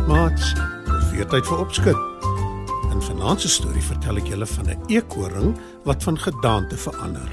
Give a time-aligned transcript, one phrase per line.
[0.00, 0.54] Goeienaand maats.
[0.86, 1.98] Dis weer tyd vir opskud.
[2.88, 5.50] In vanaand se storie vertel ek julle van 'n eekoring
[5.84, 7.28] wat van gedaante verander.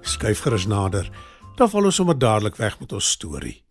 [0.00, 1.10] Skuif gerus nader,
[1.56, 3.64] dan val ons sommer dadelik weg met ons storie.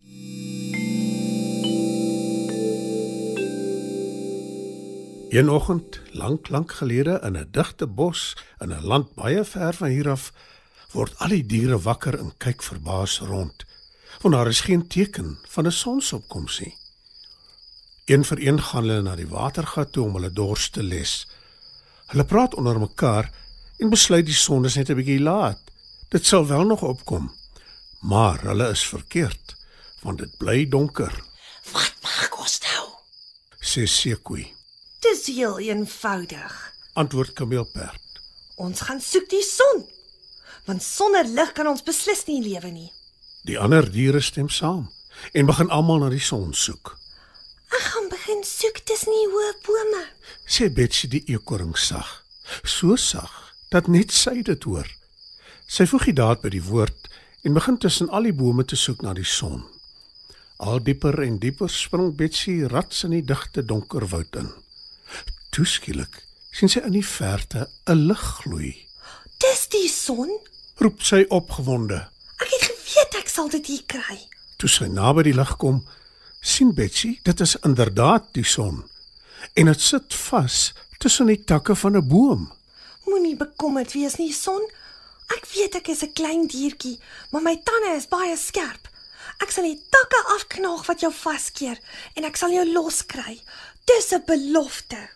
[5.30, 9.88] Een oggend, lank lank gelede in 'n digte bos in 'n land baie ver van
[9.88, 10.32] hier af,
[10.92, 13.64] word al die diere wakker en kyk verbaas rond,
[14.20, 16.81] want daar is geen teken van 'n sonsopkoms nie.
[18.06, 21.26] Een vir een gaan hulle na die watergat toe om hulle dors te les.
[22.10, 23.30] Hulle praat onder mekaar
[23.78, 25.60] en besluit die son is net 'n bietjie laat.
[26.10, 27.32] Dit sal wel nog opkom.
[28.00, 29.56] Maar hulle is verkeerd,
[30.02, 31.22] want dit bly donker,
[31.72, 32.88] Wat maak ons nou?
[33.60, 34.54] sê Sekoi.
[35.00, 36.72] Dis heel eenvoudig.
[36.92, 38.00] Antwoord Kameelperd.
[38.56, 39.86] Ons gaan soek die son.
[40.64, 42.92] Want sonder lig kan ons beslis nie lewe nie.
[43.44, 44.90] Die ander diere stem saam
[45.32, 46.98] en begin almal na die son soek.
[47.72, 50.02] Ek gaan begin soek tussen die hoë bome.
[50.44, 52.08] Sê Betsy die eekoring sag.
[52.64, 53.32] So sag
[53.72, 54.88] dat net sy dit hoor.
[55.66, 57.08] Sy voeg die daad by die woord
[57.42, 59.62] en begin tussen al die bome te soek na die son.
[60.62, 64.52] Al dieper en dieper spring Betsy rats in die digte donker woud in.
[65.56, 66.20] Toeskielik
[66.52, 68.72] sien sy in die verte 'n lig gloei.
[69.40, 70.30] Dis die son.
[70.78, 72.08] Roep sy opgewonde.
[72.38, 74.18] Ek het geweet ek sal dit hier kry.
[74.58, 75.82] Toe sy naby die lig kom,
[76.42, 78.82] sien Betsy dit is inderdaad die son
[79.54, 82.52] en dit sit vas tussen die takke van 'n boom.
[83.06, 84.62] Moenie bekommerd wees nie, son.
[85.36, 86.98] Ek weet ek is 'n klein diertjie,
[87.30, 88.88] maar my tande is baie skerp.
[89.42, 91.78] Ek sal die takke afknaag wat jou vaskeer
[92.14, 93.40] en ek sal jou loskry.
[93.84, 95.08] Dis 'n belofte.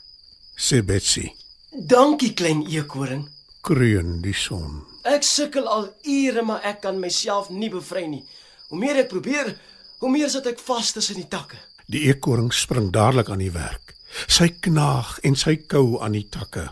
[0.56, 1.32] sê Betsy.
[1.70, 3.28] Dankie klein eekoring.
[3.60, 4.84] Kreun die son.
[5.04, 8.24] Ek sukkel al ure maar ek kan myself nie bevry nie.
[8.68, 9.58] Hoe meer ek probeer,
[9.98, 11.58] hoe meer sit ek vas tussen die takke.
[11.86, 13.94] Die eekoring spring dadelik aan die werk.
[14.26, 16.68] Sy knaag en sy kou aan die takke.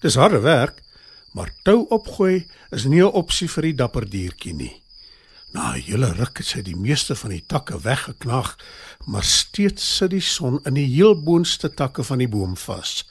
[0.00, 0.80] Dis harde werk,
[1.36, 4.82] maar tou opgooi is nie 'n opsie vir die dapper diertjie nie.
[5.52, 8.56] Na 'n hele ruk het sy die meeste van die takke weggeknaag,
[9.06, 13.04] maar steeds sit die son in die heel boonste takke van die boom vas.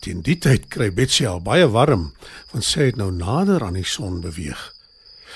[0.00, 2.12] Teen die tyd kry Betsy al baie warm,
[2.52, 4.74] want sy het nou nader aan die son beweeg.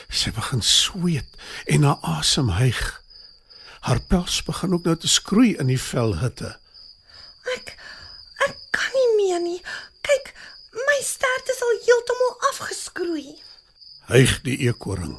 [0.09, 1.37] Sy begin sweet
[1.67, 3.03] en haar asem hyg.
[3.89, 6.51] Haar pels begin ook nou te skroei in die velhitte.
[7.55, 7.71] Ek
[8.45, 9.61] ek kan nie meer nie.
[10.05, 10.29] Kyk,
[10.77, 13.39] my stert is al heeltemal afgeskroei.
[14.11, 15.15] Hyg die eekoring.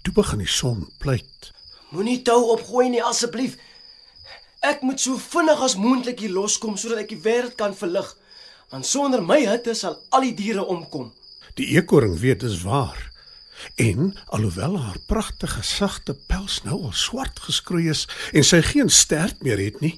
[0.00, 1.50] Toe begin die son pleit.
[1.92, 3.58] Moenie tou opgooi nie asseblief.
[4.64, 8.08] Ek moet so vinnig as moontlik hier loskom sodat ek die wêreld kan verlig.
[8.72, 11.12] Want sonder my hitte sal al die diere omkom.
[11.60, 13.09] Die eekoring weet dis waar.
[13.76, 19.42] En alhoewel haar pragtige sagte pels nou al swart geskroei is en sy geen stert
[19.42, 19.96] meer het nie,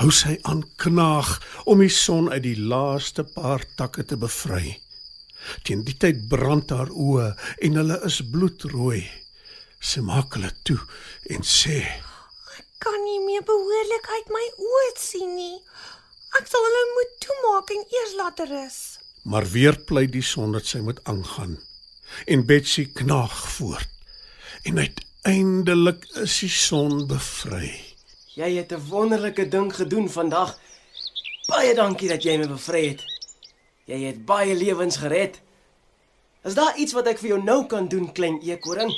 [0.00, 1.34] hou sy aan knaag
[1.64, 4.78] om die son uit die laaste paar takke te bevry.
[5.66, 7.32] Teen die tyd brand haar oë
[7.66, 9.02] en hulle is bloedrooi.
[9.82, 10.78] Sy maak hulle toe
[11.34, 15.58] en sê: Ek kan nie meer behoorlik uit my oë sien nie.
[16.38, 18.78] Ek sal hulle moet toemaak en eers laat rus.
[19.26, 21.58] Maar weer pleit die son dat sy moet aangaan.
[22.24, 23.88] En Betsy knaag voort.
[24.62, 27.80] En uiteindelik is die son bevry.
[28.34, 30.58] Jy het 'n wonderlike ding gedoen vandag.
[31.46, 33.02] Baie dankie dat jy my bevry het.
[33.84, 35.40] Jy het baie lewens gered.
[36.44, 38.92] Is daar iets wat ek vir jou nou kan doen, klein eekoring?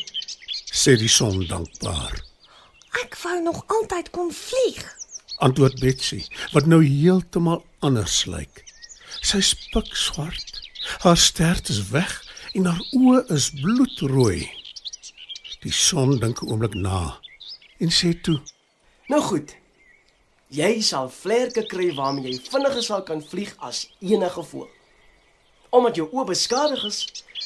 [0.75, 2.25] sê die son dankbaar.
[3.05, 4.82] Ek wou nog altyd kon vlieg.
[5.37, 8.64] Antwoord Betsy, wat nou heeltemal anders lyk.
[9.20, 10.61] Sy's pikswart.
[10.99, 12.24] Haar stert is weg
[12.54, 14.46] en haar oë is bloedrooi.
[15.64, 17.18] Die son dink 'n oomblik na
[17.82, 18.40] en sê toe:
[19.08, 19.56] Nou goed.
[20.48, 24.70] Jy sal vlerke kry waarmee jy vinniger sal kan vlieg as enige voël.
[25.70, 26.98] Omdat jou oë beskadig is,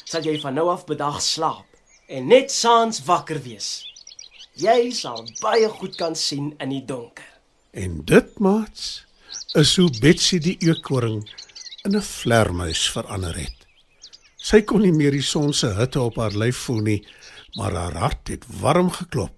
[0.05, 1.67] sal jy van nou af bedag slaap
[2.09, 3.85] en net saans wakker wees.
[4.59, 7.25] Jy sal baie goed kan sien in die donker.
[7.71, 9.07] En dit, maats,
[9.55, 11.23] is hoe Betsy die eekoring
[11.85, 13.58] in 'n vlermuis verander het.
[14.49, 17.01] Sy kon nie meer die son se hitte op haar lyf voel nie,
[17.59, 19.35] maar haar hart het warm geklop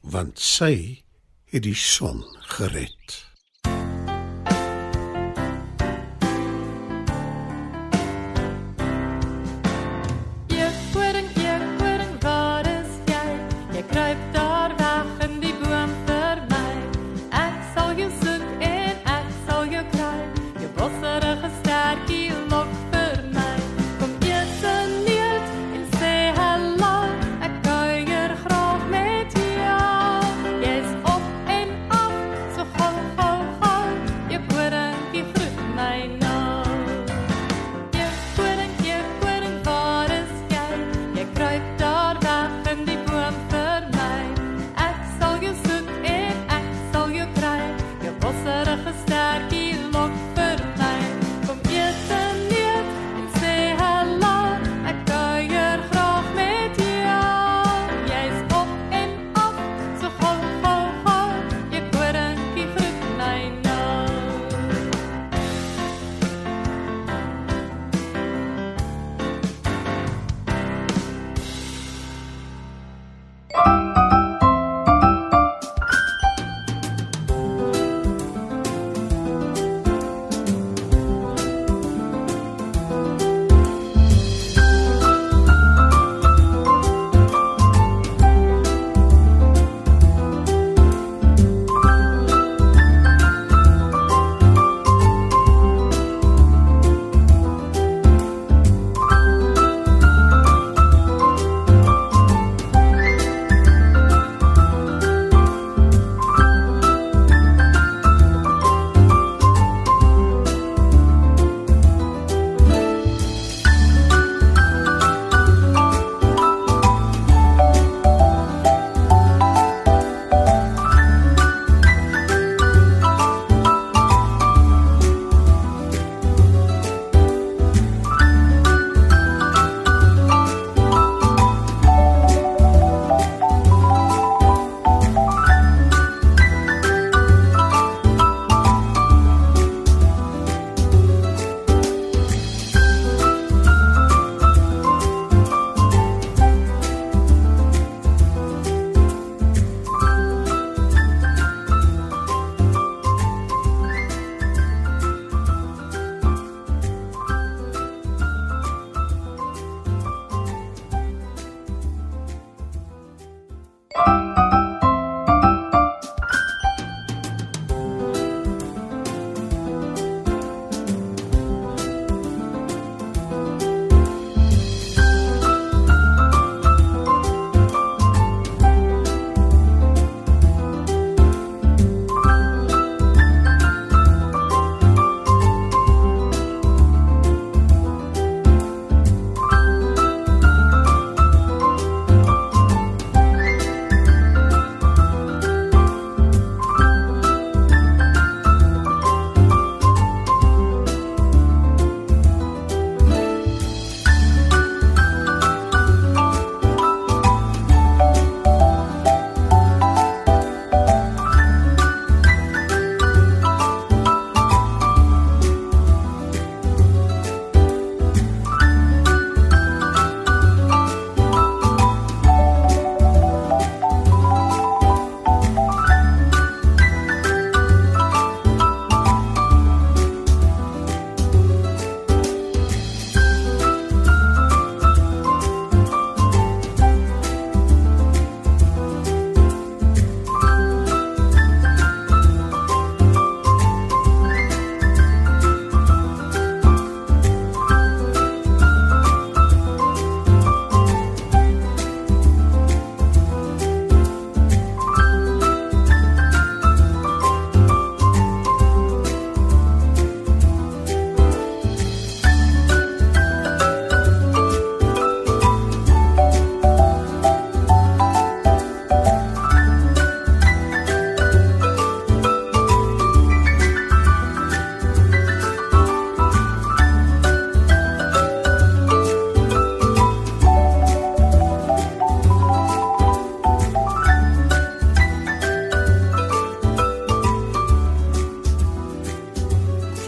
[0.00, 1.02] want sy
[1.52, 2.22] het die son
[2.54, 3.16] gered.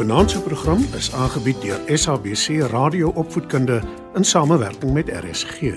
[0.01, 3.83] Vanaand se program is aangebied deur SABC Radio Opvoedkunde
[4.15, 5.75] in samewerking met RSG.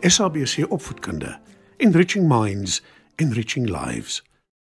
[0.00, 1.38] SABC Opvoedkunde,
[1.76, 2.82] Enriching Minds,
[3.16, 4.29] Enriching Lives.